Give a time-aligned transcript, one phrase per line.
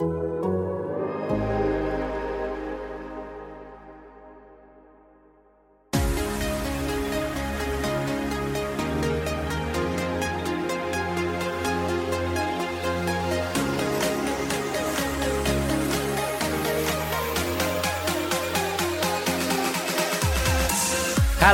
[0.00, 0.61] Música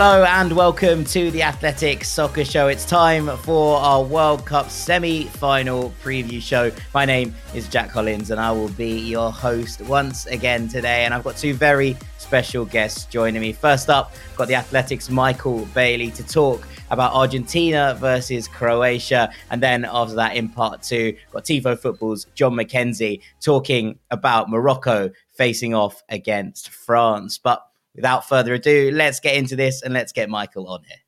[0.01, 2.69] Hello and welcome to the Athletic Soccer Show.
[2.69, 6.71] It's time for our World Cup semi final preview show.
[6.95, 11.05] My name is Jack Collins and I will be your host once again today.
[11.05, 13.52] And I've got two very special guests joining me.
[13.52, 19.33] First up, I've got the Athletics Michael Bailey to talk about Argentina versus Croatia.
[19.51, 25.10] And then after that, in part two, got Tifo Football's John McKenzie talking about Morocco
[25.35, 27.37] facing off against France.
[27.38, 27.68] But
[27.99, 30.99] without further ado, let's get into this and let's get Michael on here.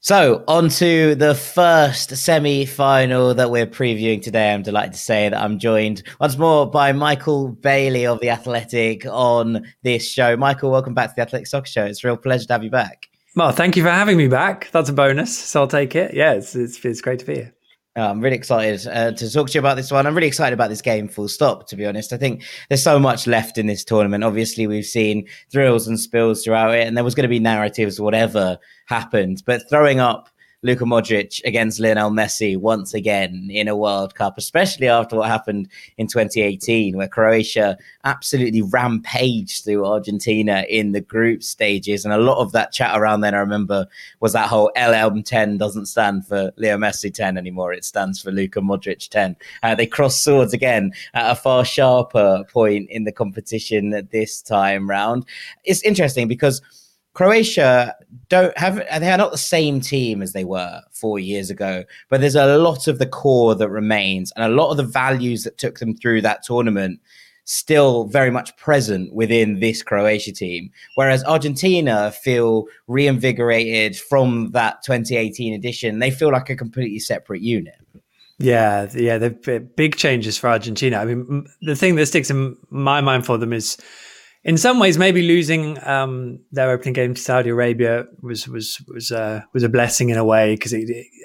[0.00, 4.54] So, on to the first semi final that we're previewing today.
[4.54, 9.04] I'm delighted to say that I'm joined once more by Michael Bailey of The Athletic
[9.06, 10.36] on this show.
[10.36, 11.84] Michael, welcome back to The Athletic Soccer Show.
[11.84, 13.08] It's a real pleasure to have you back.
[13.34, 14.70] Well, thank you for having me back.
[14.70, 16.14] That's a bonus, so I'll take it.
[16.14, 17.54] Yeah, it's, it's, it's great to be here.
[17.98, 20.06] Uh, I'm really excited uh, to talk to you about this one.
[20.06, 22.12] I'm really excited about this game, full stop, to be honest.
[22.12, 24.22] I think there's so much left in this tournament.
[24.22, 28.00] Obviously, we've seen thrills and spills throughout it, and there was going to be narratives,
[28.00, 29.42] whatever happened.
[29.44, 30.28] But throwing up
[30.64, 35.68] Luka Modric against Lionel Messi once again in a World Cup, especially after what happened
[35.98, 42.04] in 2018, where Croatia absolutely rampaged through Argentina in the group stages.
[42.04, 43.86] And a lot of that chat around then, I remember,
[44.18, 47.72] was that whole LM10 doesn't stand for Leo Messi 10 anymore.
[47.72, 49.36] It stands for Luka Modric 10.
[49.62, 54.90] Uh, they crossed swords again at a far sharper point in the competition this time
[54.90, 55.24] round.
[55.62, 56.60] It's interesting because
[57.18, 57.96] Croatia
[58.28, 62.20] don't have they are not the same team as they were four years ago, but
[62.20, 65.58] there's a lot of the core that remains and a lot of the values that
[65.58, 67.00] took them through that tournament
[67.42, 70.70] still very much present within this Croatia team.
[70.94, 75.98] Whereas Argentina feel reinvigorated from that 2018 edition.
[75.98, 77.74] They feel like a completely separate unit.
[78.38, 80.98] Yeah, yeah, they've big changes for Argentina.
[80.98, 83.76] I mean, the thing that sticks in my mind for them is
[84.44, 89.10] in some ways, maybe losing um, their opening game to Saudi Arabia was was was
[89.10, 90.72] uh, was a blessing in a way because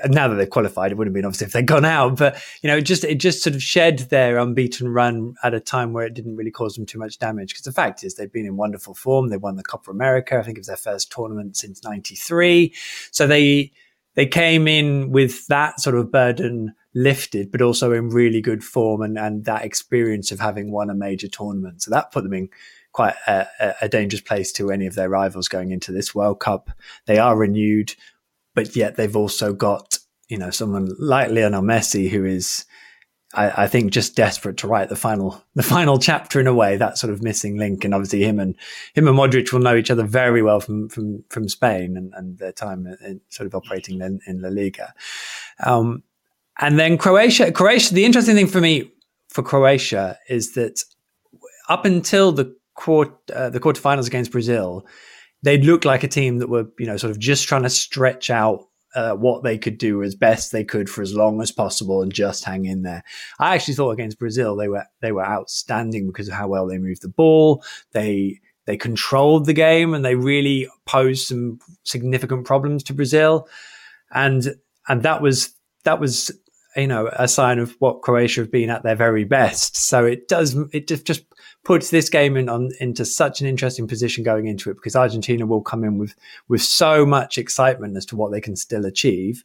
[0.08, 2.18] now that they've qualified, it wouldn't have been obviously if they'd gone out.
[2.18, 5.60] But you know, it just it just sort of shed their unbeaten run at a
[5.60, 7.54] time where it didn't really cause them too much damage.
[7.54, 9.30] Because the fact is, they've been in wonderful form.
[9.30, 10.38] They won the Copa America.
[10.38, 12.74] I think it was their first tournament since '93.
[13.12, 13.72] So they
[14.16, 19.02] they came in with that sort of burden lifted, but also in really good form
[19.02, 21.84] and and that experience of having won a major tournament.
[21.84, 22.50] So that put them in
[22.94, 23.48] quite a,
[23.82, 26.70] a, dangerous place to any of their rivals going into this World Cup.
[27.08, 27.96] They are renewed,
[28.56, 29.98] but yet they've also got
[30.30, 32.66] you know someone like Lionel Messi who is.
[33.36, 36.78] I, I think just desperate to write the final the final chapter in a way
[36.78, 38.56] that sort of missing link and obviously him and
[38.94, 42.38] him and Modric will know each other very well from from from Spain and, and
[42.38, 44.94] their time in, sort of operating in, in La Liga,
[45.66, 46.04] um,
[46.60, 47.52] and then Croatia.
[47.52, 47.96] Croatia.
[47.96, 48.92] The interesting thing for me
[49.30, 50.84] for Croatia is that
[51.70, 54.86] up until the quart, uh, the quarterfinals against Brazil,
[55.44, 58.30] they looked like a team that were, you know, sort of just trying to stretch
[58.30, 62.02] out uh, what they could do as best they could for as long as possible
[62.02, 63.04] and just hang in there.
[63.40, 66.78] I actually thought against Brazil they were they were outstanding because of how well they
[66.78, 67.64] moved the ball.
[67.92, 73.48] They they controlled the game and they really posed some significant problems to Brazil,
[74.12, 74.56] and
[74.88, 75.54] and that was
[75.86, 76.32] that was
[76.76, 79.76] you know a sign of what Croatia have been at their very best.
[79.76, 81.24] So it does it just just
[81.64, 85.46] puts this game in on into such an interesting position going into it because Argentina
[85.46, 86.16] will come in with
[86.48, 89.44] with so much excitement as to what they can still achieve,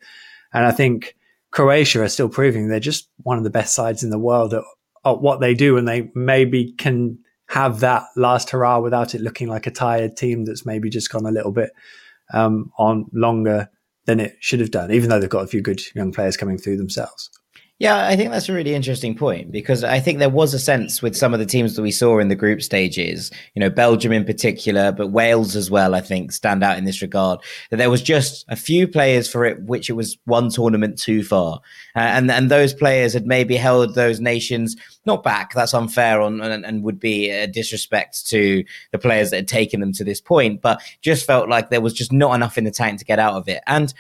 [0.53, 1.17] and I think
[1.50, 4.65] Croatia are still proving they're just one of the best sides in the world at,
[5.05, 7.19] at what they do, and they maybe can
[7.49, 11.25] have that last hurrah without it looking like a tired team that's maybe just gone
[11.25, 11.70] a little bit
[12.35, 13.70] um, on longer
[14.05, 16.59] than it should have done, even though they've got a few good young players coming
[16.59, 17.31] through themselves.
[17.81, 21.01] Yeah, I think that's a really interesting point because I think there was a sense
[21.01, 24.11] with some of the teams that we saw in the group stages, you know, Belgium
[24.11, 27.39] in particular, but Wales as well, I think stand out in this regard,
[27.71, 31.23] that there was just a few players for it, which it was one tournament too
[31.23, 31.61] far.
[31.95, 34.75] Uh, and, and those players had maybe held those nations
[35.07, 35.55] not back.
[35.55, 39.79] That's unfair on, and, and would be a disrespect to the players that had taken
[39.79, 42.73] them to this point, but just felt like there was just not enough in the
[42.73, 43.63] tank to get out of it.
[43.69, 43.95] And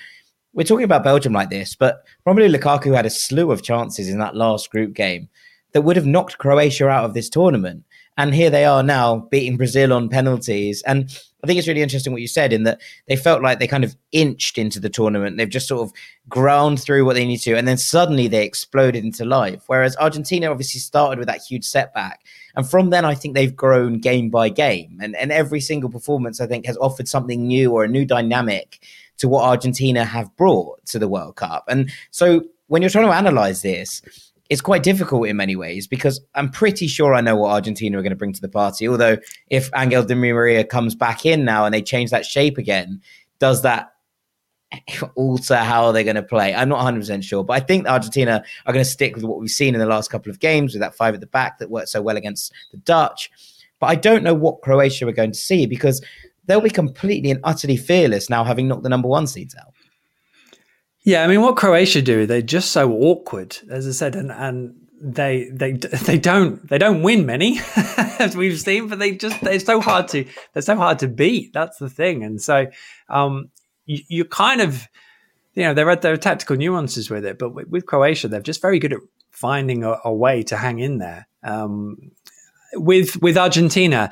[0.52, 4.18] we're talking about Belgium like this, but Romelu Lukaku had a slew of chances in
[4.18, 5.28] that last group game
[5.72, 7.84] that would have knocked Croatia out of this tournament.
[8.16, 10.82] And here they are now beating Brazil on penalties.
[10.82, 11.08] And
[11.44, 13.84] I think it's really interesting what you said in that they felt like they kind
[13.84, 15.36] of inched into the tournament.
[15.36, 15.92] They've just sort of
[16.28, 17.54] ground through what they need to.
[17.54, 19.62] And then suddenly they exploded into life.
[19.68, 22.24] Whereas Argentina obviously started with that huge setback.
[22.56, 24.98] And from then, I think they've grown game by game.
[25.00, 28.84] And, and every single performance, I think, has offered something new or a new dynamic
[29.18, 31.64] to what Argentina have brought to the World Cup.
[31.68, 34.02] And so when you're trying to analyze this,
[34.48, 38.02] it's quite difficult in many ways because I'm pretty sure I know what Argentina are
[38.02, 38.88] going to bring to the party.
[38.88, 39.18] Although,
[39.48, 43.02] if Angel Di Maria comes back in now and they change that shape again,
[43.38, 43.92] does that
[45.16, 46.54] alter how they're going to play?
[46.54, 49.50] I'm not 100% sure, but I think Argentina are going to stick with what we've
[49.50, 51.90] seen in the last couple of games with that five at the back that worked
[51.90, 53.30] so well against the Dutch.
[53.80, 56.02] But I don't know what Croatia are going to see because
[56.48, 59.72] they'll be completely and utterly fearless now, having knocked the number one seeds out.
[61.04, 64.74] Yeah, I mean, what Croatia do, they're just so awkward, as I said, and and
[65.00, 67.60] they they they don't they don't win many,
[68.18, 71.52] as we've seen, but they just they're so hard to they're so hard to beat.
[71.52, 72.66] That's the thing, and so
[73.08, 73.50] um,
[73.86, 74.88] you, you kind of
[75.54, 78.40] you know there are there are tactical nuances with it, but with, with Croatia, they're
[78.40, 81.28] just very good at finding a, a way to hang in there.
[81.42, 82.10] Um,
[82.74, 84.10] with with Argentina,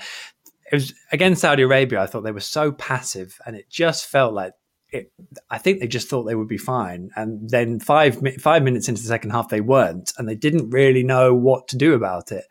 [0.70, 2.00] it was against Saudi Arabia.
[2.00, 4.52] I thought they were so passive, and it just felt like
[4.90, 5.12] it.
[5.50, 9.02] I think they just thought they would be fine, and then five five minutes into
[9.02, 12.44] the second half, they weren't, and they didn't really know what to do about it.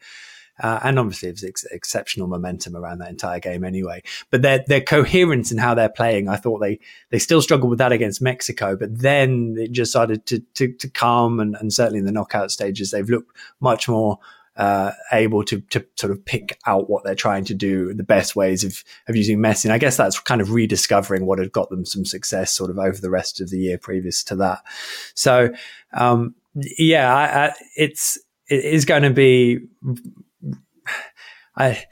[0.58, 4.02] Uh, and obviously, it was ex- exceptional momentum around that entire game anyway.
[4.32, 6.80] But their their coherence in how they're playing, I thought they
[7.10, 8.78] they still struggled with that against Mexico.
[8.78, 12.52] But then it just started to to, to come, and, and certainly in the knockout
[12.52, 14.20] stages, they've looked much more
[14.58, 18.36] uh, able to to sort of pick out what they're trying to do, the best
[18.36, 19.66] ways of of using Messi.
[19.66, 22.80] And I guess that's kind of rediscovering what had got them some success, sort of
[22.80, 24.64] over the rest of the year previous to that.
[25.14, 25.50] So
[25.94, 28.18] um, yeah, I, I, it's
[28.48, 29.60] it is going to be.
[31.58, 31.84] I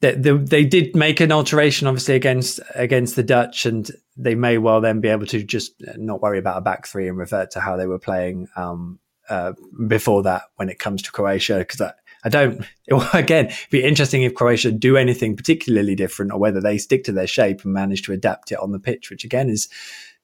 [0.00, 4.80] they, they, did make an alteration, obviously against against the Dutch, and they may well
[4.80, 7.76] then be able to just not worry about a back three and revert to how
[7.76, 8.98] they were playing um,
[9.28, 9.52] uh,
[9.86, 11.92] before that when it comes to Croatia because I,
[12.24, 12.64] I don't
[13.14, 17.12] again it'd be interesting if Croatia do anything particularly different or whether they stick to
[17.12, 19.68] their shape and manage to adapt it on the pitch which again is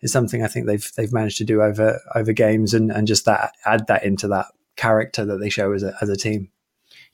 [0.02, 3.24] is something I think they've they've managed to do over over games and and just
[3.24, 4.46] that add that into that
[4.76, 6.50] character that they show as a as a team.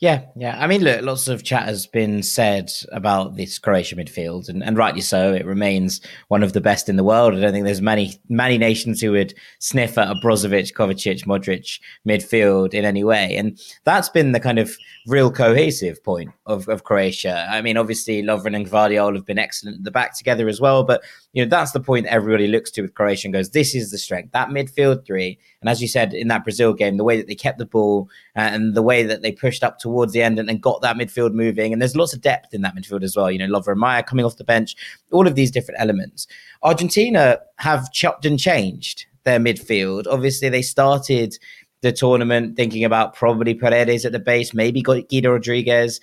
[0.02, 0.58] Yeah, yeah.
[0.58, 4.76] I mean, look, lots of chat has been said about this Croatia midfield, and, and
[4.76, 5.32] rightly so.
[5.32, 7.34] It remains one of the best in the world.
[7.34, 11.78] I don't think there's many many nations who would sniff at a Brozovic, Kovacic, Modric
[12.04, 14.76] midfield in any way, and that's been the kind of
[15.06, 17.46] real cohesive point of, of Croatia.
[17.48, 20.82] I mean, obviously, Lovren and Gvardiol have been excellent at the back together as well,
[20.82, 23.90] but you know that's the point everybody looks to with Croatia and goes, "This is
[23.90, 27.16] the strength." That midfield three, and as you said in that Brazil game, the way
[27.16, 30.22] that they kept the ball uh, and the way that they pushed up towards the
[30.22, 33.02] end and, and, got that midfield moving, and there's lots of depth in that midfield
[33.02, 33.30] as well.
[33.30, 34.76] You know, Lovro Majer coming off the bench,
[35.10, 36.26] all of these different elements.
[36.62, 40.04] Argentina have chopped and changed their midfield.
[40.10, 41.38] Obviously, they started
[41.80, 46.00] the tournament thinking about probably Paredes at the base, maybe Guido Rodriguez.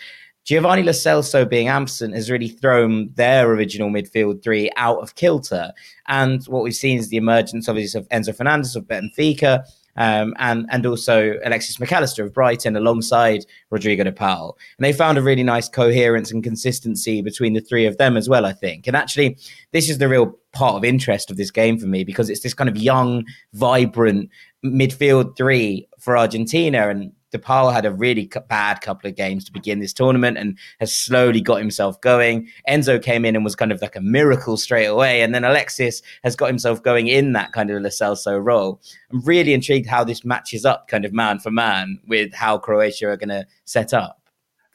[0.50, 5.72] Giovanni Lo being absent has really thrown their original midfield three out of kilter.
[6.08, 9.64] And what we've seen is the emergence, obviously, of Enzo Fernandez of Benfica,
[9.96, 14.58] um, and and also Alexis Mac Allister of Brighton alongside Rodrigo de Paul.
[14.80, 18.28] And they found a really nice coherence and consistency between the three of them as
[18.28, 18.88] well, I think.
[18.88, 19.38] And actually,
[19.72, 22.56] this is the real part of interest of this game for me because it's this
[22.56, 23.24] kind of young,
[23.54, 24.32] vibrant
[24.66, 26.90] midfield three for Argentina.
[26.90, 30.58] And De Paul had a really bad couple of games to begin this tournament and
[30.80, 32.48] has slowly got himself going.
[32.68, 35.22] Enzo came in and was kind of like a miracle straight away.
[35.22, 38.82] And then Alexis has got himself going in that kind of Lo Celso role.
[39.12, 43.08] I'm really intrigued how this matches up kind of man for man with how Croatia
[43.08, 44.22] are going to set up.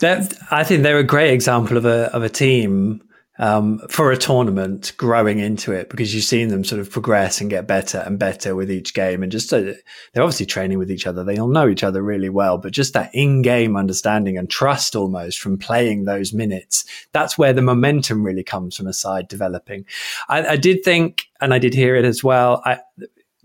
[0.00, 3.02] That, I think they're a great example of a, of a team
[3.38, 7.50] um, for a tournament growing into it because you've seen them sort of progress and
[7.50, 9.22] get better and better with each game.
[9.22, 11.24] And just so they're obviously training with each other.
[11.24, 14.94] They all know each other really well, but just that in game understanding and trust
[14.94, 16.84] almost from playing those minutes.
[17.12, 19.84] That's where the momentum really comes from a side developing.
[20.28, 22.62] I, I did think, and I did hear it as well.
[22.64, 22.78] I,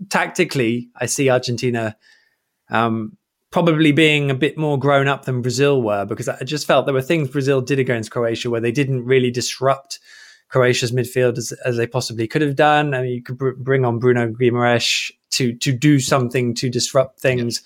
[0.08, 1.96] tactically, I see Argentina
[2.72, 3.16] Um,
[3.50, 6.94] probably being a bit more grown up than Brazil were, because I just felt there
[6.94, 9.98] were things Brazil did against Croatia where they didn't really disrupt
[10.48, 12.94] Croatia's midfield as, as they possibly could have done.
[12.94, 17.20] I mean, you could br- bring on Bruno Guimaraes to to do something to disrupt
[17.20, 17.62] things.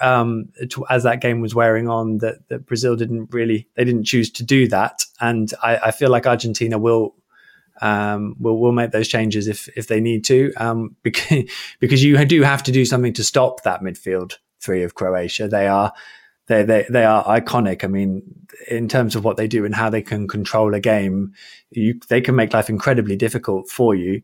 [0.00, 4.04] Um, to, as that game was wearing on, that, that Brazil didn't really they didn't
[4.04, 7.14] choose to do that, and I, I feel like Argentina will
[7.82, 12.24] um, will will make those changes if if they need to, um, because because you
[12.24, 15.48] do have to do something to stop that midfield three of Croatia.
[15.48, 15.92] They are
[16.46, 17.84] they they they are iconic.
[17.84, 18.22] I mean,
[18.68, 21.32] in terms of what they do and how they can control a game,
[21.70, 24.22] you they can make life incredibly difficult for you.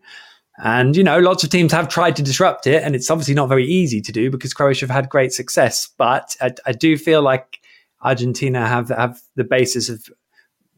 [0.62, 3.48] And you know, lots of teams have tried to disrupt it, and it's obviously not
[3.48, 5.88] very easy to do because Croatia have had great success.
[5.96, 7.60] But I, I do feel like
[8.02, 10.06] Argentina have have the basis of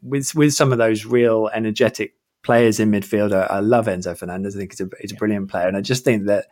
[0.01, 3.33] with with some of those real energetic players in midfield.
[3.33, 4.55] I, I love Enzo Fernandez.
[4.55, 6.45] I think he's a he's a brilliant player, and I just think that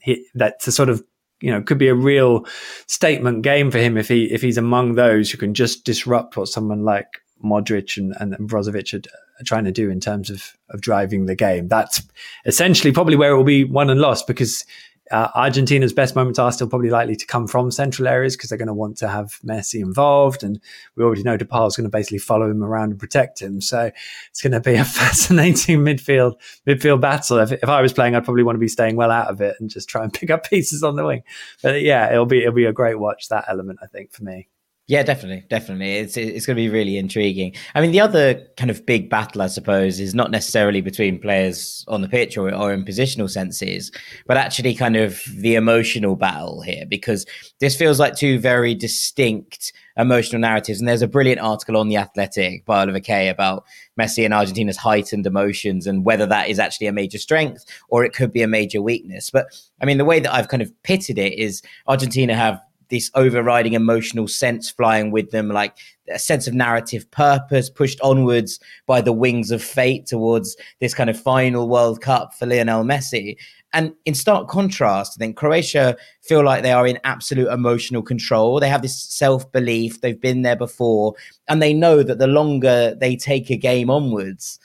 [0.00, 1.02] he, that to sort of
[1.40, 2.46] you know could be a real
[2.86, 6.48] statement game for him if he if he's among those who can just disrupt what
[6.48, 9.08] someone like Modric and, and Brozovic are,
[9.40, 11.68] are trying to do in terms of of driving the game.
[11.68, 12.02] That's
[12.44, 14.64] essentially probably where it will be won and lost because
[15.10, 18.58] uh, Argentina's best moments are still probably likely to come from central areas because they're
[18.58, 20.60] going to want to have Messi involved, and
[20.96, 23.60] we already know De Paul is going to basically follow him around and protect him.
[23.60, 23.90] So
[24.30, 26.34] it's going to be a fascinating midfield
[26.66, 27.38] midfield battle.
[27.38, 29.56] If, if I was playing, I'd probably want to be staying well out of it
[29.60, 31.22] and just try and pick up pieces on the wing.
[31.62, 33.78] But yeah, it'll be it'll be a great watch that element.
[33.82, 34.48] I think for me.
[34.88, 35.94] Yeah, definitely, definitely.
[35.96, 37.54] It's it's going to be really intriguing.
[37.74, 41.84] I mean, the other kind of big battle, I suppose, is not necessarily between players
[41.88, 43.90] on the pitch or, or in positional senses,
[44.28, 47.26] but actually kind of the emotional battle here, because
[47.58, 50.78] this feels like two very distinct emotional narratives.
[50.78, 53.64] And there's a brilliant article on the Athletic by Oliver Kay about
[53.98, 58.12] Messi and Argentina's heightened emotions and whether that is actually a major strength or it
[58.12, 59.30] could be a major weakness.
[59.30, 59.46] But
[59.80, 63.74] I mean, the way that I've kind of pitted it is Argentina have this overriding
[63.74, 65.76] emotional sense flying with them, like
[66.08, 71.10] a sense of narrative purpose pushed onwards by the wings of fate towards this kind
[71.10, 73.36] of final World Cup for Lionel Messi.
[73.72, 78.58] And in stark contrast, I think Croatia feel like they are in absolute emotional control.
[78.58, 81.14] They have this self belief, they've been there before,
[81.48, 84.58] and they know that the longer they take a game onwards,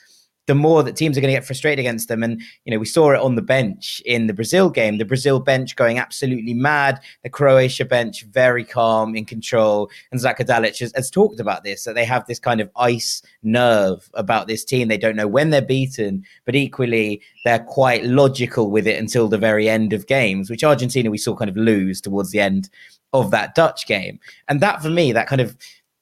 [0.46, 2.22] the more that teams are going to get frustrated against them.
[2.22, 5.38] And, you know, we saw it on the bench in the Brazil game, the Brazil
[5.38, 9.90] bench going absolutely mad, the Croatia bench very calm, in control.
[10.10, 13.22] And Zlatko Dalic has, has talked about this, that they have this kind of ice
[13.42, 14.88] nerve about this team.
[14.88, 19.38] They don't know when they're beaten, but equally they're quite logical with it until the
[19.38, 22.68] very end of games, which Argentina we saw kind of lose towards the end
[23.12, 24.18] of that Dutch game.
[24.48, 25.56] And that for me, that kind of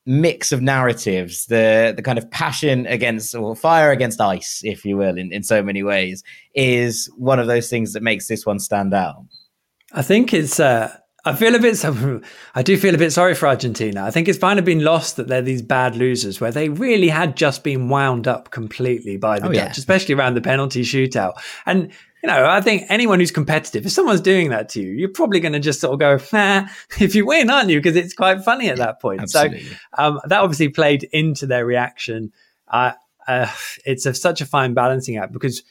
[0.07, 4.97] mix of narratives, the the kind of passion against or fire against ice, if you
[4.97, 6.23] will, in, in so many ways,
[6.55, 9.25] is one of those things that makes this one stand out.
[9.93, 11.85] I think it's uh I feel a bit.
[12.55, 14.05] I do feel a bit sorry for Argentina.
[14.05, 17.09] I think it's kind of been lost that they're these bad losers, where they really
[17.09, 19.71] had just been wound up completely by the oh, Dutch, yeah.
[19.71, 21.35] especially around the penalty shootout.
[21.67, 25.09] And you know, I think anyone who's competitive, if someone's doing that to you, you're
[25.09, 26.67] probably going to just sort of go, nah,
[27.01, 27.79] if you win, aren't you?
[27.79, 29.23] Because it's quite funny at that point.
[29.23, 29.63] Absolutely.
[29.63, 32.33] So um, that obviously played into their reaction.
[32.69, 32.93] Uh,
[33.27, 33.51] uh,
[33.85, 35.63] it's a, such a fine balancing act because,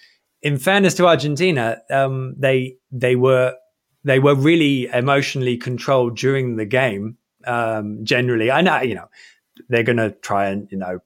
[0.41, 3.55] in fairness to Argentina, um, they they were
[4.05, 7.17] they were really emotionally controlled during the game.
[7.45, 9.09] Um, generally, I know you know
[9.67, 10.99] they're going to try and you know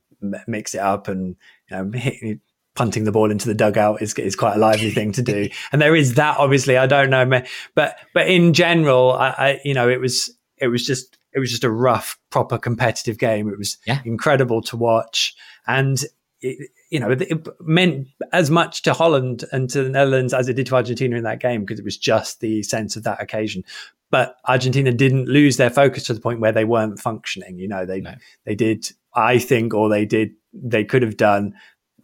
[0.47, 1.35] mix it up and
[1.69, 2.39] you know, hit,
[2.75, 5.49] punting the ball into the dugout is is quite a lively thing to do.
[5.71, 6.77] And there is that obviously.
[6.77, 7.41] I don't know,
[7.75, 11.49] but but in general, I, I you know it was it was just it was
[11.49, 13.49] just a rough, proper competitive game.
[13.49, 13.99] It was yeah.
[14.05, 15.35] incredible to watch,
[15.67, 16.03] and
[16.41, 20.53] it, you know it meant as much to Holland and to the Netherlands as it
[20.53, 23.63] did to Argentina in that game because it was just the sense of that occasion.
[24.11, 27.57] But Argentina didn't lose their focus to the point where they weren't functioning.
[27.57, 28.13] You know, they no.
[28.45, 31.55] they did, I think, or they did, they could have done,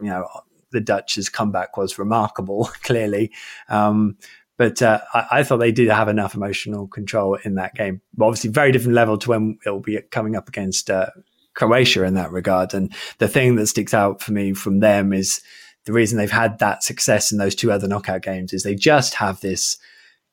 [0.02, 0.28] you know,
[0.72, 3.32] the Dutch's comeback was remarkable, clearly.
[3.70, 4.18] Um,
[4.58, 8.02] but uh, I, I, thought they did have enough emotional control in that game.
[8.16, 11.12] But obviously, very different level to when it'll be coming up against uh,
[11.54, 12.74] Croatia in that regard.
[12.74, 15.42] And the thing that sticks out for me from them is
[15.86, 19.16] the reason they've had that success in those two other knockout games is they just
[19.16, 19.78] have this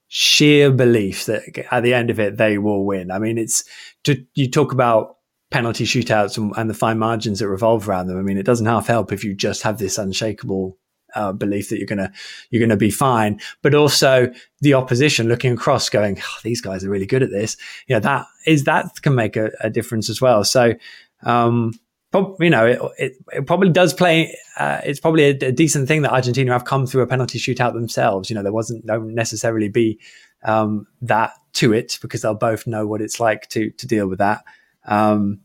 [0.08, 3.10] sheer belief that at the end of it they will win.
[3.10, 3.64] I mean, it's
[4.04, 5.15] to, you talk about
[5.56, 8.18] penalty shootouts and, and, the fine margins that revolve around them.
[8.18, 10.76] I mean, it doesn't half help if you just have this unshakable
[11.14, 12.12] uh, belief that you're gonna
[12.50, 16.90] you're gonna be fine, but also the opposition looking across, going, oh, "These guys are
[16.90, 20.20] really good at this." You know, that is that can make a, a difference as
[20.20, 20.44] well.
[20.44, 20.74] So,
[21.22, 21.72] um,
[22.38, 24.36] you know, it, it, it, probably does play.
[24.58, 27.72] Uh, it's probably a, a, decent thing that Argentina have come through a penalty shootout
[27.72, 28.28] themselves.
[28.28, 29.98] You know, there wasn't don't necessarily be
[30.44, 34.18] um, that to it because they'll both know what it's like to to deal with
[34.18, 34.44] that.
[34.84, 35.40] Um,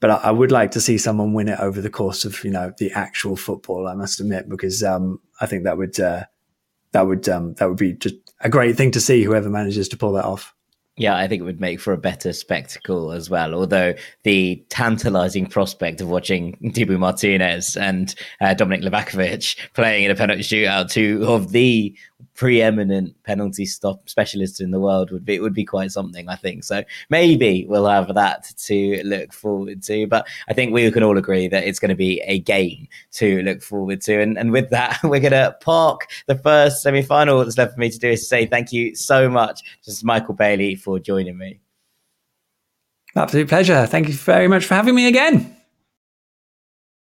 [0.00, 2.50] but I, I, would like to see someone win it over the course of you
[2.50, 3.88] know the actual football.
[3.88, 6.24] I must admit because um, I think that would uh,
[6.92, 9.22] that would um, that would be just a great thing to see.
[9.22, 10.54] Whoever manages to pull that off.
[10.98, 13.52] Yeah, I think it would make for a better spectacle as well.
[13.54, 20.14] Although the tantalizing prospect of watching Dibu Martinez and uh, Dominik Livakovic playing in a
[20.14, 21.94] penalty shootout, two of the
[22.36, 26.36] preeminent penalty stop specialist in the world would be it would be quite something, I
[26.36, 26.64] think.
[26.64, 30.06] So maybe we'll have that to look forward to.
[30.06, 33.42] But I think we can all agree that it's going to be a game to
[33.42, 34.20] look forward to.
[34.20, 37.80] And, and with that, we're going to park the first semi final that's left for
[37.80, 41.38] me to do is to say thank you so much, just Michael Bailey, for joining
[41.38, 41.60] me.
[43.16, 43.86] Absolute pleasure.
[43.86, 45.55] Thank you very much for having me again.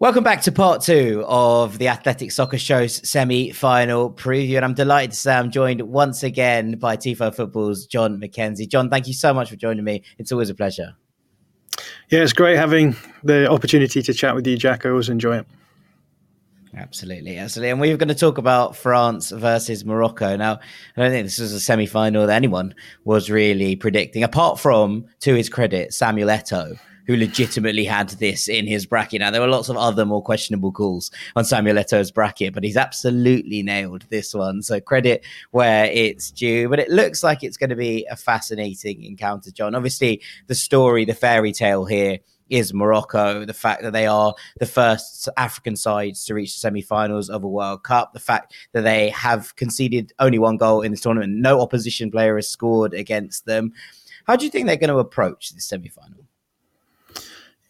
[0.00, 4.54] Welcome back to part two of the Athletic Soccer Show's semi final preview.
[4.54, 8.68] And I'm delighted to say I'm joined once again by Tifo Football's John McKenzie.
[8.68, 10.04] John, thank you so much for joining me.
[10.18, 10.94] It's always a pleasure.
[12.10, 14.86] Yeah, it's great having the opportunity to chat with you, Jack.
[14.86, 15.46] I always enjoy it.
[16.76, 17.70] Absolutely, absolutely.
[17.70, 20.36] And we're going to talk about France versus Morocco.
[20.36, 20.60] Now,
[20.96, 25.06] I don't think this was a semi final that anyone was really predicting, apart from,
[25.22, 29.20] to his credit, Samuel Eto'o who legitimately had this in his bracket.
[29.20, 32.76] Now, there were lots of other more questionable calls on Samuel Eto'o's bracket, but he's
[32.76, 34.62] absolutely nailed this one.
[34.62, 36.68] So credit where it's due.
[36.68, 39.74] But it looks like it's going to be a fascinating encounter, John.
[39.74, 42.18] Obviously, the story, the fairy tale here
[42.50, 47.30] is Morocco, the fact that they are the first African sides to reach the semi-finals
[47.30, 51.00] of a World Cup, the fact that they have conceded only one goal in this
[51.00, 53.72] tournament, no opposition player has scored against them.
[54.26, 56.27] How do you think they're going to approach this semi-final?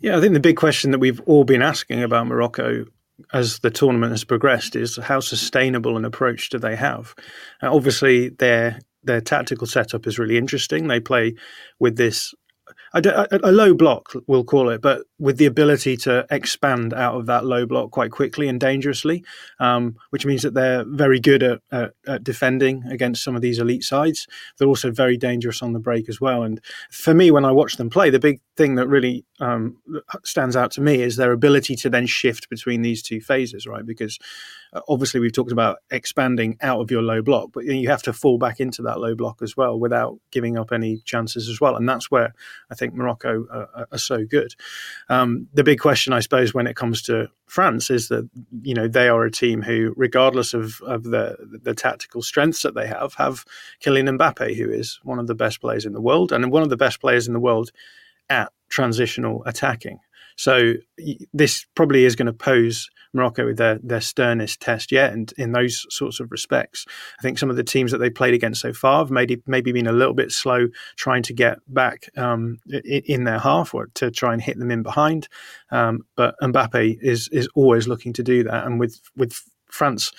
[0.01, 2.85] Yeah, I think the big question that we've all been asking about Morocco
[3.33, 7.15] as the tournament has progressed is how sustainable an approach do they have?
[7.63, 10.87] Uh, obviously, their their tactical setup is really interesting.
[10.87, 11.35] They play
[11.79, 12.35] with this
[12.95, 17.45] a, low block, we'll call it, but with the ability to expand out of that
[17.45, 19.25] low block quite quickly and dangerously,
[19.61, 23.59] um, which means that they're very good at, at, at, defending against some of these
[23.59, 24.27] elite sides.
[24.59, 26.43] They're also very dangerous on the break as well.
[26.43, 29.77] And for me, when I watch them play, the big thing that really um,
[30.25, 33.85] stands out to me is their ability to then shift between these two phases, right?
[33.87, 34.19] Because
[34.73, 38.13] uh, obviously we've talked about expanding out of your low block, but you have to
[38.13, 41.77] fall back into that low block as well without giving up any chances as well.
[41.77, 42.35] And that's where
[42.71, 44.55] I think Morocco uh, are so good.
[45.09, 48.29] Um, the big question, I suppose, when it comes to France is that
[48.63, 52.75] you know they are a team who, regardless of of the the tactical strengths that
[52.75, 53.45] they have, have
[53.83, 56.69] Kylian Mbappe, who is one of the best players in the world and one of
[56.69, 57.71] the best players in the world
[58.29, 59.99] at transitional attacking.
[60.39, 60.75] So
[61.33, 65.51] this probably is going to pose Morocco with their their sternest test yet, and in
[65.51, 66.87] those sorts of respects,
[67.19, 69.73] I think some of the teams that they played against so far have maybe maybe
[69.73, 74.13] been a little bit slow trying to get back um, in their half or to
[74.13, 75.29] try and hit them in behind.
[75.73, 80.13] Um, but Mbappe is is always looking to do that, and with with France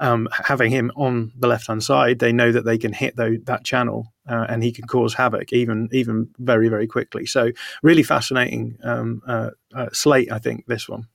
[0.00, 3.40] um, having him on the left hand side, they know that they can hit the,
[3.44, 7.26] that channel uh, and he can cause havoc even even very very quickly.
[7.26, 11.08] So really fascinating um, uh, uh, slate, I think this one.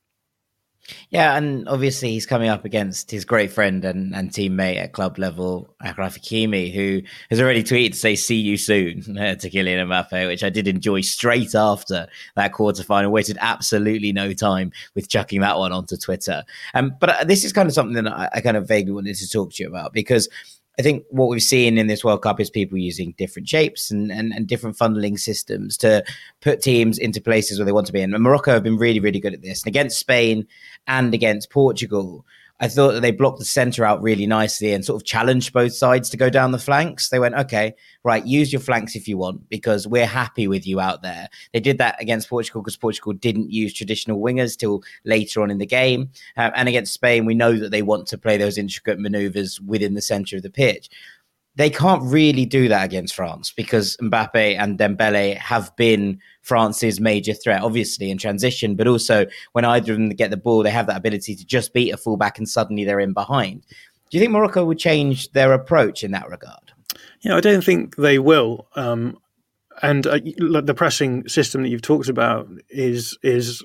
[1.09, 5.17] Yeah, and obviously he's coming up against his great friend and, and teammate at club
[5.17, 10.27] level, Achraf Hakimi, who has already tweeted to say "See you soon" to Kylian Mbappe,
[10.27, 13.11] which I did enjoy straight after that quarterfinal.
[13.11, 16.43] Waited absolutely no time with chucking that one onto Twitter.
[16.73, 19.15] Um, but uh, this is kind of something that I, I kind of vaguely wanted
[19.15, 20.29] to talk to you about because
[20.79, 24.11] I think what we've seen in this World Cup is people using different shapes and,
[24.11, 26.03] and, and, different funneling systems to
[26.41, 28.01] put teams into places where they want to be.
[28.01, 29.63] And Morocco have been really, really good at this.
[29.63, 30.45] And against Spain
[30.85, 32.25] and against Portugal,
[32.59, 35.73] I thought that they blocked the center out really nicely and sort of challenged both
[35.73, 37.09] sides to go down the flanks.
[37.09, 40.79] They went, okay, right, use your flanks if you want because we're happy with you
[40.79, 41.29] out there.
[41.53, 45.59] They did that against Portugal because Portugal didn't use traditional wingers till later on in
[45.59, 46.09] the game.
[46.35, 49.93] Um, and against Spain, we know that they want to play those intricate maneuvers within
[49.93, 50.89] the center of the pitch
[51.57, 57.33] they can't really do that against France because Mbappe and Dembele have been France's major
[57.33, 60.85] threat, obviously in transition, but also when either of them get the ball, they have
[60.85, 63.65] that ability to just beat a fullback and suddenly they're in behind.
[64.11, 66.73] Do you think Morocco would change their approach in that regard?
[67.21, 68.67] Yeah, I don't think they will.
[68.75, 69.17] Um,
[69.81, 73.63] and uh, the pressing system that you've talked about is is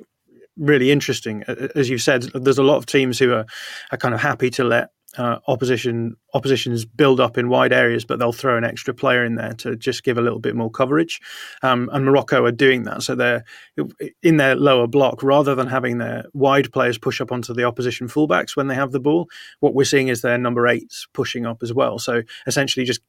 [0.57, 1.43] really interesting.
[1.75, 3.47] As you said, there's a lot of teams who are,
[3.91, 8.19] are kind of happy to let uh, opposition oppositions build up in wide areas, but
[8.19, 11.21] they'll throw an extra player in there to just give a little bit more coverage.
[11.63, 13.45] Um, and Morocco are doing that, so they're
[14.23, 18.09] in their lower block rather than having their wide players push up onto the opposition
[18.09, 19.29] fullbacks when they have the ball.
[19.61, 21.99] What we're seeing is their number eights pushing up as well.
[21.99, 23.03] So essentially, just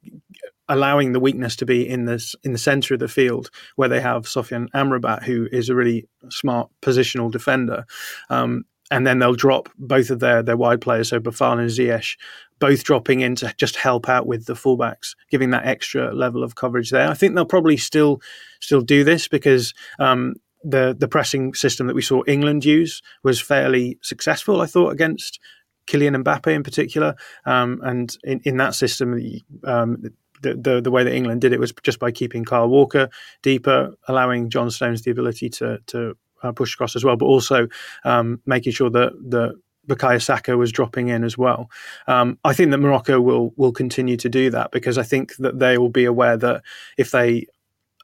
[0.70, 4.02] allowing the weakness to be in this in the center of the field where they
[4.02, 7.86] have Sofyan Amrabat, who is a really smart positional defender.
[8.30, 12.18] Um, and then they'll drop both of their their wide players, so Boufal and Ziyech,
[12.60, 16.56] both dropping in to just help out with the fullbacks, giving that extra level of
[16.56, 17.10] coverage there.
[17.10, 18.22] I think they'll probably still
[18.62, 23.42] still do this because um, the the pressing system that we saw England use was
[23.42, 24.62] fairly successful.
[24.62, 25.40] I thought against
[25.88, 27.16] Kylian Mbappe in particular,
[27.46, 29.20] um, and in, in that system.
[29.64, 30.04] Um,
[30.42, 33.08] the, the, the way that England did it was just by keeping Kyle Walker
[33.44, 37.68] deeper, allowing John Stones the ability to to uh, push across as well, but also
[38.04, 39.54] um, making sure that the
[39.88, 41.70] Bukayo Saka was dropping in as well.
[42.08, 45.60] Um, I think that Morocco will will continue to do that because I think that
[45.60, 46.64] they will be aware that
[46.98, 47.48] if they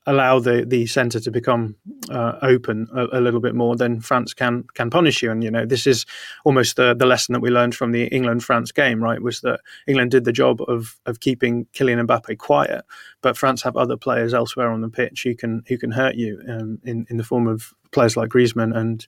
[0.05, 1.75] allow the the centre to become
[2.09, 5.31] uh, open a, a, little bit more, then France can can punish you.
[5.31, 6.05] And you know, this is
[6.43, 9.21] almost the the lesson that we learned from the England France game, right?
[9.21, 12.83] Was that England did the job of of keeping Kylian Mbappe quiet,
[13.21, 16.41] but France have other players elsewhere on the pitch who can who can hurt you
[16.49, 19.05] um, in in the form of players like Griezmann and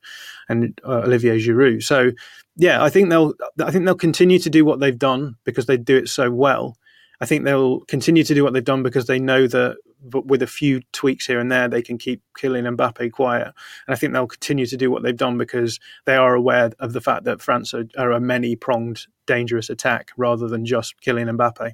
[0.49, 1.83] and uh, Olivier Giroud.
[1.83, 2.11] So
[2.57, 5.77] yeah, I think they'll I think they'll continue to do what they've done because they
[5.77, 6.77] do it so well.
[7.19, 10.47] I think they'll continue to do what they've done because they know that with a
[10.47, 13.45] few tweaks here and there, they can keep Kylian Mbappe quiet.
[13.45, 16.93] And I think they'll continue to do what they've done because they are aware of
[16.93, 21.37] the fact that France are, are a many pronged, dangerous attack rather than just Kylian
[21.37, 21.73] Mbappe.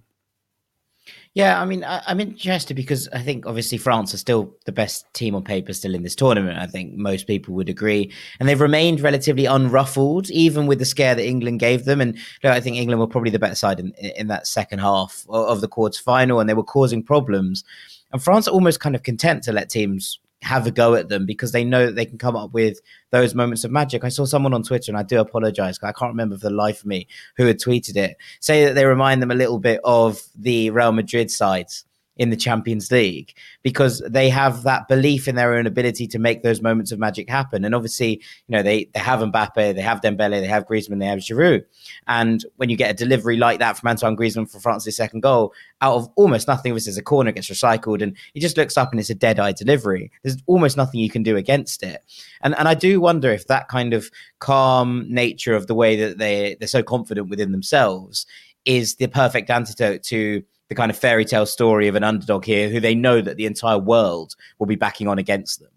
[1.33, 5.05] Yeah, I mean, I, am interested because I think obviously France are still the best
[5.13, 6.57] team on paper still in this tournament.
[6.57, 11.13] I think most people would agree, and they've remained relatively unruffled, even with the scare
[11.13, 12.01] that England gave them.
[12.01, 15.25] And know, I think England were probably the better side in, in that second half
[15.29, 17.63] of the quarter final, and they were causing problems.
[18.11, 21.25] And France are almost kind of content to let teams have a go at them
[21.25, 22.79] because they know that they can come up with
[23.11, 24.03] those moments of magic.
[24.03, 26.79] I saw someone on Twitter, and I do apologize, I can't remember for the life
[26.79, 30.21] of me who had tweeted it, say that they remind them a little bit of
[30.35, 31.85] the Real Madrid sides
[32.17, 36.43] in the Champions League because they have that belief in their own ability to make
[36.43, 37.63] those moments of magic happen.
[37.63, 41.05] And obviously, you know, they, they have Mbappe, they have Dembele, they have Griezmann, they
[41.05, 41.63] have Giroud.
[42.07, 45.53] And when you get a delivery like that from Antoine Griezmann for France's second goal,
[45.81, 48.91] out of almost nothing, this is a corner, gets recycled, and he just looks up
[48.91, 50.11] and it's a dead eye delivery.
[50.23, 52.03] There's almost nothing you can do against it.
[52.41, 56.17] And and I do wonder if that kind of calm nature of the way that
[56.17, 58.25] they they're so confident within themselves
[58.65, 62.69] is the perfect antidote to the kind of fairy tale story of an underdog here
[62.69, 65.71] who they know that the entire world will be backing on against them.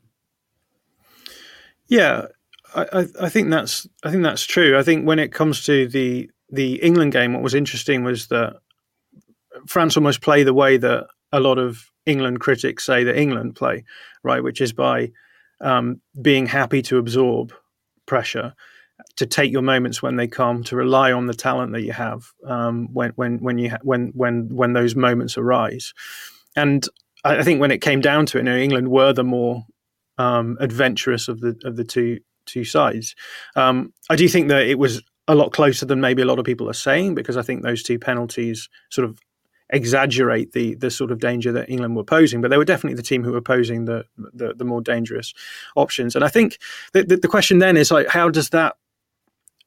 [1.87, 2.26] Yeah,
[2.74, 4.79] I, I think that's I think that's true.
[4.79, 8.57] I think when it comes to the the England game, what was interesting was that
[9.66, 13.85] France almost play the way that a lot of England critics say that England play,
[14.22, 14.42] right?
[14.42, 15.11] Which is by
[15.61, 17.53] um, being happy to absorb
[18.07, 18.55] pressure
[19.16, 22.32] to take your moments when they come, to rely on the talent that you have
[22.46, 25.92] um, when when when you ha- when when when those moments arise.
[26.56, 26.86] And
[27.24, 29.64] I, think when it came down to it, you know, England were the more
[30.18, 33.14] um, adventurous of the of the two two sides.
[33.56, 36.44] Um, I do think that it was a lot closer than maybe a lot of
[36.44, 39.20] people are saying because I think those two penalties sort of
[39.72, 43.02] exaggerate the the sort of danger that England were posing, but they were definitely the
[43.02, 45.32] team who were posing the the, the more dangerous
[45.76, 46.14] options.
[46.14, 46.58] And I think
[46.92, 48.76] the, the, the question then is like, how does that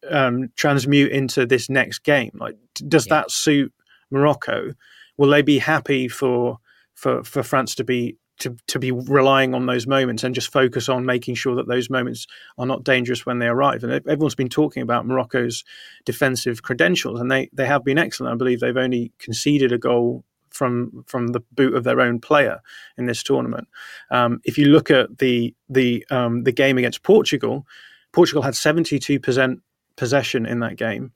[0.10, 2.32] um, transmute into this next game?
[2.34, 3.16] Like, does yeah.
[3.16, 3.74] that suit
[4.12, 4.74] Morocco?
[5.18, 6.60] Will they be happy for
[6.96, 10.90] for for France to be to, to be relying on those moments and just focus
[10.90, 13.84] on making sure that those moments are not dangerous when they arrive.
[13.84, 15.64] And everyone's been talking about Morocco's
[16.04, 18.34] defensive credentials, and they, they have been excellent.
[18.34, 22.60] I believe they've only conceded a goal from from the boot of their own player
[22.98, 23.68] in this tournament.
[24.12, 27.66] Um, if you look at the the um, the game against Portugal,
[28.12, 29.62] Portugal had seventy two percent
[29.96, 31.12] possession in that game.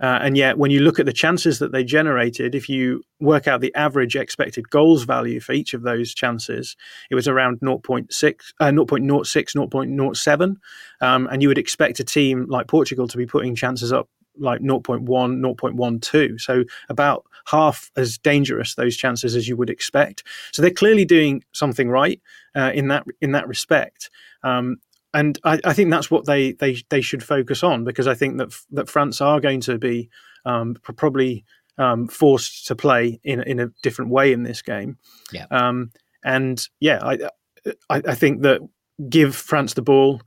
[0.00, 3.48] Uh, and yet, when you look at the chances that they generated, if you work
[3.48, 6.76] out the average expected goals value for each of those chances,
[7.10, 8.06] it was around 0.6,
[8.60, 10.56] uh, 0.06, 0.07.
[11.00, 14.08] Um, and you would expect a team like Portugal to be putting chances up
[14.40, 16.40] like 0.1, 0.12.
[16.40, 20.22] So about half as dangerous those chances as you would expect.
[20.52, 22.20] So they're clearly doing something right
[22.54, 24.10] uh, in that in that respect.
[24.44, 24.76] Um,
[25.14, 28.38] and I, I, think that's what they, they they should focus on because I think
[28.38, 30.10] that that France are going to be
[30.44, 31.44] um, probably
[31.78, 34.98] um, forced to play in in a different way in this game.
[35.32, 35.46] Yeah.
[35.50, 35.92] Um,
[36.24, 37.18] and yeah, I,
[37.88, 38.60] I, I think that
[39.08, 40.20] give France the ball,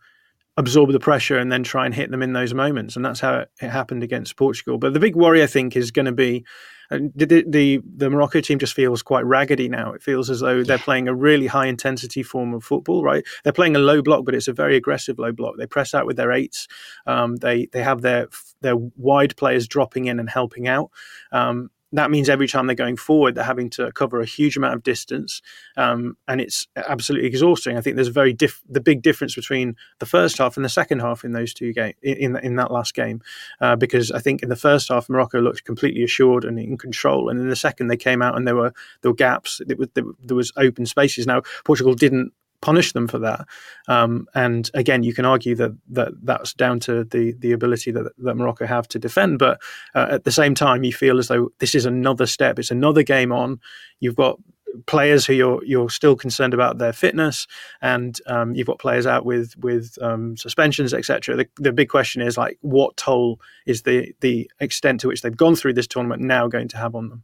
[0.57, 3.39] absorb the pressure, and then try and hit them in those moments, and that's how
[3.39, 4.77] it, it happened against Portugal.
[4.77, 6.45] But the big worry I think is going to be
[6.91, 9.93] the, the, the Morocco team just feels quite raggedy now.
[9.93, 13.03] It feels as though they're playing a really high intensity form of football.
[13.03, 15.55] Right, they're playing a low block, but it's a very aggressive low block.
[15.57, 16.67] They press out with their eights.
[17.07, 18.27] Um, they they have their
[18.61, 20.91] their wide players dropping in and helping out.
[21.31, 24.75] Um, that means every time they're going forward, they're having to cover a huge amount
[24.75, 25.41] of distance,
[25.77, 27.77] um, and it's absolutely exhausting.
[27.77, 30.69] I think there's a very diff- the big difference between the first half and the
[30.69, 33.21] second half in those two games in in that last game,
[33.59, 37.29] uh, because I think in the first half Morocco looked completely assured and in control,
[37.29, 40.35] and in the second they came out and there were there were gaps, was, there
[40.35, 41.27] was open spaces.
[41.27, 43.47] Now Portugal didn't punish them for that.
[43.87, 48.11] Um, and again, you can argue that, that that's down to the the ability that,
[48.19, 49.39] that Morocco have to defend.
[49.39, 49.61] But
[49.95, 52.59] uh, at the same time, you feel as though this is another step.
[52.59, 53.59] It's another game on.
[53.99, 54.39] You've got
[54.85, 57.47] players who you're you're still concerned about their fitness,
[57.81, 61.35] and um, you've got players out with with um, suspensions, etc.
[61.35, 65.35] The, the big question is like, what toll is the the extent to which they've
[65.35, 67.23] gone through this tournament now going to have on them?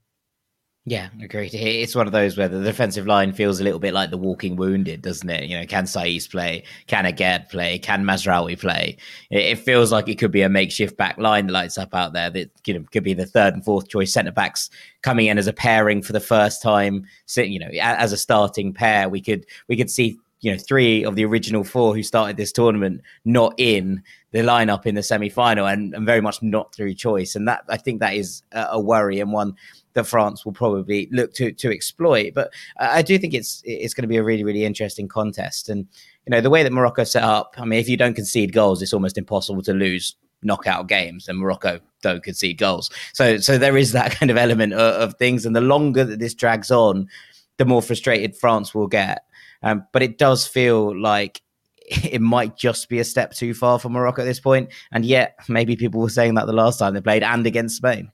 [0.89, 1.54] Yeah, agreed.
[1.54, 4.56] It's one of those where the defensive line feels a little bit like the walking
[4.56, 5.43] wounded, doesn't it?
[5.50, 6.63] You know, can Saiss play?
[6.88, 7.78] Can Aguerd play?
[7.78, 8.95] Can Mazraoui play?
[9.30, 12.30] It, feels like it could be a makeshift back line that lights up out there
[12.30, 14.69] that you know could be the third and fourth choice centre backs
[15.02, 17.06] coming in as a pairing for the first time.
[17.26, 21.04] So, you know, as a starting pair, we could we could see you know three
[21.04, 25.65] of the original four who started this tournament not in the lineup in the semi-final
[25.65, 29.19] and, and very much not through choice and that i think that is a worry
[29.19, 29.56] and one
[29.97, 32.33] that France will probably look to to exploit.
[32.33, 35.69] But I do think it's it's going to be a really really interesting contest.
[35.69, 35.88] And
[36.25, 37.55] you know the way that Morocco set up.
[37.57, 41.39] I mean, if you don't concede goals, it's almost impossible to lose knockout games, and
[41.39, 42.89] Morocco don't concede goals.
[43.13, 45.45] So so there is that kind of element of, of things.
[45.45, 47.10] And the longer that this drags on,
[47.57, 49.23] the more frustrated France will get.
[49.63, 51.41] Um, but it does feel like
[51.88, 54.69] it might just be a step too far for Morocco at this point.
[54.91, 58.12] And yet, maybe people were saying that the last time they played and against Spain.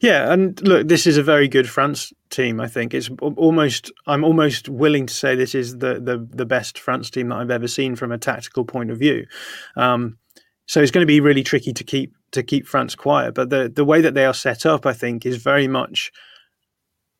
[0.00, 2.60] Yeah, and look, this is a very good France team.
[2.60, 3.92] I think it's almost.
[4.06, 7.50] I'm almost willing to say this is the the, the best France team that I've
[7.50, 9.26] ever seen from a tactical point of view.
[9.76, 10.18] Um,
[10.66, 13.34] so it's going to be really tricky to keep to keep France quiet.
[13.34, 16.12] But the the way that they are set up, I think, is very much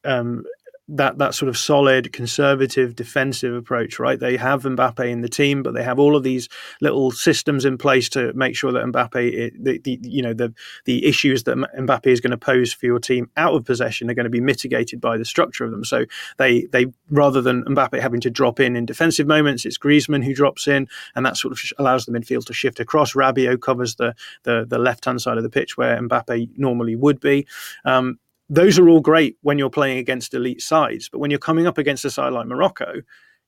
[0.05, 0.45] um,
[0.89, 4.21] that that sort of solid conservative defensive approach right?
[4.21, 6.49] They have Mbappe in the team but they have all of these
[6.81, 10.53] little systems in place to make sure that Mbappe the, the, you know the
[10.85, 14.15] the issues that Mbappe is going to pose for your team out of possession are
[14.15, 15.85] going to be mitigated by the structure of them.
[15.85, 16.05] So
[16.37, 20.35] they they rather than Mbappe having to drop in in defensive moments it's Griezmann who
[20.35, 23.15] drops in and that sort of allows the midfield to shift across.
[23.15, 27.21] Rabiot covers the the, the left hand side of the pitch where Mbappe normally would
[27.21, 27.47] be.
[27.85, 31.67] Um, those are all great when you're playing against elite sides, but when you're coming
[31.67, 33.03] up against a side like Morocco,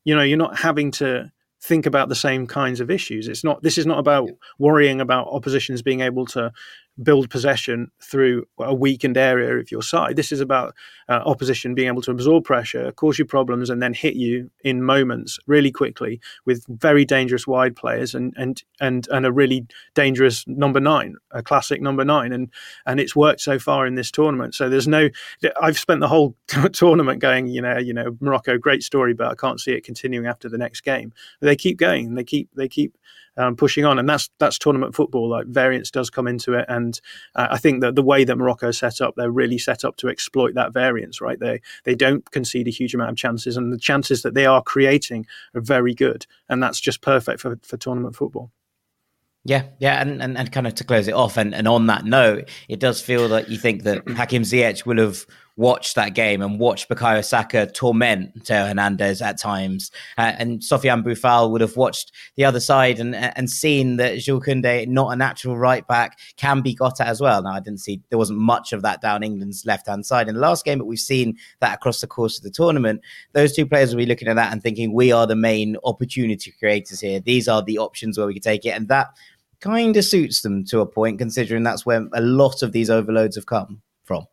[0.04, 1.30] you know, you're not having to
[1.60, 3.28] think about the same kinds of issues.
[3.28, 4.28] It's not this is not about
[4.58, 6.52] worrying about oppositions being able to
[7.02, 10.16] build possession through a weakened area of your side.
[10.16, 10.74] This is about
[11.08, 14.82] uh, opposition being able to absorb pressure, cause you problems, and then hit you in
[14.82, 20.44] moments really quickly with very dangerous wide players and and and and a really dangerous
[20.46, 22.50] number nine, a classic number nine, and
[22.86, 24.54] and it's worked so far in this tournament.
[24.54, 25.08] So there's no.
[25.60, 26.34] I've spent the whole
[26.72, 30.26] tournament going, you know, you know, Morocco, great story, but I can't see it continuing
[30.26, 31.12] after the next game.
[31.40, 32.14] But they keep going.
[32.14, 32.96] They keep they keep
[33.36, 35.28] um, pushing on, and that's that's tournament football.
[35.28, 37.00] Like variance does come into it, and
[37.34, 39.96] uh, I think that the way that Morocco is set up, they're really set up
[39.98, 41.20] to exploit that variance.
[41.20, 44.46] Right, they they don't concede a huge amount of chances, and the chances that they
[44.46, 48.50] are creating are very good, and that's just perfect for for tournament football.
[49.48, 52.04] Yeah, yeah, and, and, and kind of to close it off, and, and on that
[52.04, 55.24] note, it does feel that you think that Hakim Ziyech will have
[55.56, 61.02] watched that game and watch Bukayo Saka torment Theo Hernandez at times, uh, and Sofiane
[61.02, 65.16] Boufal would have watched the other side and and seen that Jules Koundé, not a
[65.16, 67.42] natural right back, can be got at as well.
[67.42, 70.34] Now, I didn't see there wasn't much of that down England's left hand side in
[70.34, 73.00] the last game, but we've seen that across the course of the tournament.
[73.32, 76.52] Those two players will be looking at that and thinking, we are the main opportunity
[76.58, 77.20] creators here.
[77.20, 79.08] These are the options where we can take it, and that
[79.60, 83.36] kind of suits them to a point, considering that's where a lot of these overloads
[83.36, 84.26] have come from.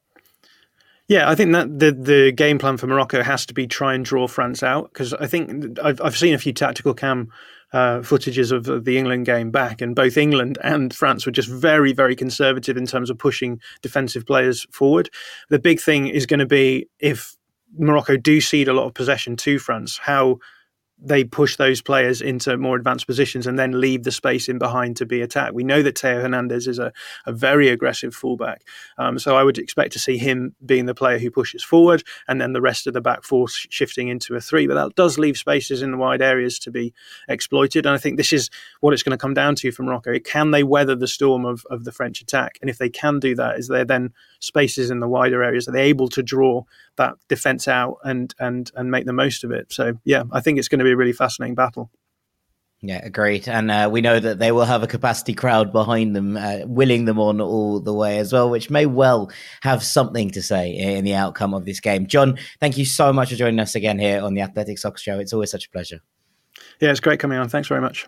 [1.09, 4.05] Yeah, I think that the the game plan for Morocco has to be try and
[4.05, 7.29] draw France out because I think I've I've seen a few tactical cam
[7.73, 11.49] uh, footages of, of, the England game back, and both England and France were just
[11.49, 15.09] very very conservative in terms of pushing defensive players forward.
[15.49, 17.35] The big thing is going to be if
[17.77, 20.39] Morocco do cede a lot of possession to France, how
[21.01, 24.95] they push those players into more advanced positions and then leave the space in behind
[24.97, 25.53] to be attacked.
[25.53, 26.93] We know that Theo Hernandez is a,
[27.25, 28.63] a very aggressive fullback.
[28.97, 32.39] Um, so I would expect to see him being the player who pushes forward and
[32.39, 34.65] then the rest of the back four shifting into a three.
[34.65, 36.93] But that does leave spaces in the wide areas to be
[37.27, 37.85] exploited.
[37.85, 40.17] And I think this is what it's going to come down to from Morocco.
[40.19, 42.57] Can they weather the storm of, of the French attack?
[42.61, 45.67] And if they can do that, is there then spaces in the wider areas?
[45.67, 46.63] Are they able to draw
[46.97, 49.71] that defense out and and and make the most of it?
[49.71, 51.89] So yeah, I think it's going to be a really fascinating battle.
[52.85, 53.47] Yeah, great.
[53.47, 57.05] And uh, we know that they will have a capacity crowd behind them, uh, willing
[57.05, 61.05] them on all the way as well, which may well have something to say in
[61.05, 62.07] the outcome of this game.
[62.07, 65.19] John, thank you so much for joining us again here on the Athletic Soccer Show.
[65.19, 66.01] It's always such a pleasure.
[66.81, 67.47] Yeah, it's great coming on.
[67.47, 68.05] Thanks very much.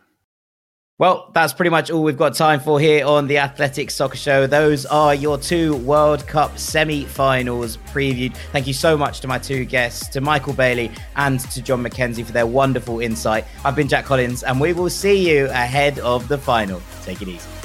[0.97, 4.47] Well, that's pretty much all we've got time for here on the Athletic Soccer Show.
[4.47, 8.33] Those are your two World Cup semi finals previewed.
[8.53, 12.25] Thank you so much to my two guests, to Michael Bailey and to John McKenzie
[12.25, 13.43] for their wonderful insight.
[13.65, 16.81] I've been Jack Collins, and we will see you ahead of the final.
[17.03, 17.64] Take it easy.